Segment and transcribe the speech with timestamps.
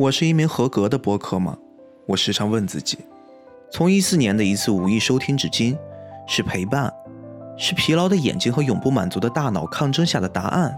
[0.00, 1.58] 我是一名合格的播客吗？
[2.06, 3.00] 我时常问自己。
[3.70, 5.76] 从一四年的一次无意收听至今，
[6.26, 6.90] 是陪伴，
[7.58, 10.74] 是疲劳的眼睛和永不满足的大脑抗争下的答案，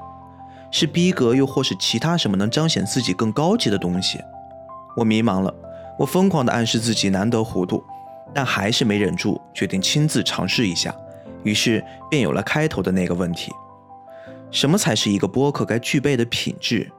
[0.73, 4.19] 是逼格，又或是其他什么能彰显自己更高级的东西？
[4.97, 5.55] 我迷茫了，
[6.01, 7.81] 我疯狂地暗示自己难得糊涂，
[8.35, 10.93] 但还是没忍住，决定亲自尝试一下。
[11.45, 11.81] 于是
[12.11, 13.53] 便有了开头的那个问题：
[14.51, 16.91] 什么才是一个播客该具备的品质？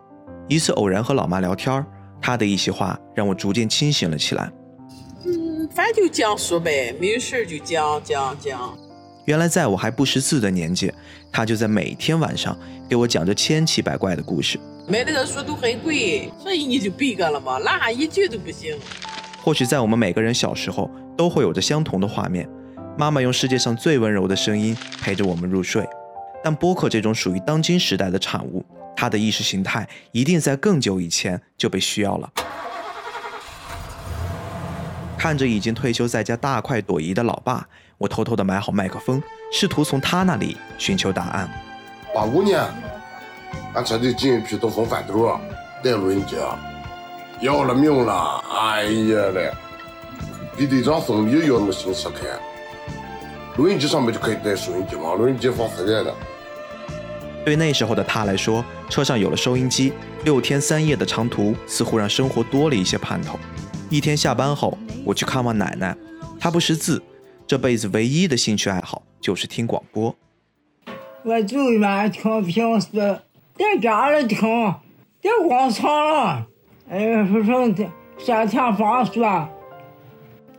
[0.47, 1.85] 一次偶然和老妈聊天儿。
[2.23, 4.49] 他的一席话让我逐渐清醒了起来。
[5.25, 8.77] 嗯，反正就讲书呗，没有事就讲讲讲。
[9.25, 10.89] 原来在我还不识字的年纪，
[11.33, 12.57] 他就在每天晚上
[12.89, 14.57] 给我讲着千奇百怪的故事。
[14.87, 18.77] 买那个书都很贵，所以你就别个了嘛，落下一句都不行。
[19.41, 22.47] 或许在我们每个人小时候都会有着相同的画面：
[22.97, 25.85] 妈妈用世界上最温柔的声音陪着我们入睡。
[26.41, 28.65] 但播客这种属于当今时代的产物。
[28.95, 32.31] 他的意识形态一定在更久以前就被需要了。
[35.17, 37.65] 看着已经退休在家大快朵颐的老爸，
[37.97, 39.23] 我偷偷的买好麦克风，
[39.53, 41.49] 试图从他那里寻求答案。
[42.13, 42.61] 八五年，
[43.73, 45.39] 俺车里进一批东风翻斗，
[45.81, 46.35] 带录音机，
[47.39, 48.43] 要了命了！
[48.51, 49.51] 哎呀嘞，
[50.57, 52.27] 给队长送礼要那么新车开，
[53.55, 55.13] 录音机上面就可以带收音机吗？
[55.13, 56.13] 录音机放磁带的。
[57.45, 59.91] 对那时候的他来说，车上有了收音机，
[60.23, 63.37] 六天三夜的长途似乎让生活多了一些盼头。
[63.89, 65.95] 一天下班后，我去看望奶奶，
[66.39, 67.03] 她不识字，
[67.45, 70.15] 这辈子唯一的兴趣爱好就是听广播。
[71.23, 72.87] 我最喜欢听平时
[73.57, 74.39] 在家里听，
[75.21, 76.47] 在广场了。
[76.89, 77.73] 哎呀，说说
[78.17, 79.21] 夏天放暑，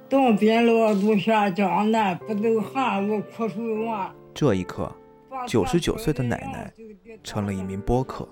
[0.08, 4.10] 东边老路下江南，不走寒路苦水晚。
[4.34, 4.92] 这一刻。
[5.46, 6.72] 九十九岁的奶奶
[7.22, 8.28] 成了一名播客。